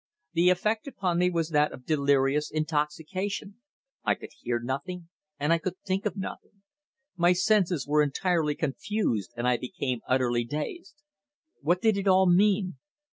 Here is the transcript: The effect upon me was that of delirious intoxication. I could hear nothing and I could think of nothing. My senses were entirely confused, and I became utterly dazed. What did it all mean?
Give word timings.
The 0.33 0.49
effect 0.49 0.87
upon 0.87 1.19
me 1.19 1.29
was 1.29 1.49
that 1.49 1.71
of 1.71 1.85
delirious 1.85 2.49
intoxication. 2.49 3.57
I 4.03 4.15
could 4.15 4.31
hear 4.39 4.59
nothing 4.59 5.09
and 5.39 5.53
I 5.53 5.59
could 5.59 5.77
think 5.85 6.07
of 6.07 6.17
nothing. 6.17 6.63
My 7.17 7.33
senses 7.33 7.85
were 7.85 8.01
entirely 8.01 8.55
confused, 8.55 9.31
and 9.37 9.47
I 9.47 9.57
became 9.57 10.01
utterly 10.07 10.43
dazed. 10.43 11.03
What 11.61 11.83
did 11.83 11.97
it 11.97 12.07
all 12.07 12.25
mean? 12.27 12.77